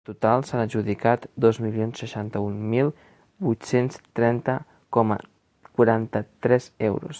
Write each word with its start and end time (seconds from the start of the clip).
En 0.01 0.09
total, 0.17 0.43
s’han 0.49 0.61
adjudicat 0.61 1.27
dos 1.43 1.59
milions 1.65 2.01
seixanta-un 2.03 2.55
mil 2.73 2.89
vuit-cents 3.47 4.01
tres 4.17 4.51
coma 4.97 5.21
quaranta-tres 5.75 6.73
euros. 6.93 7.09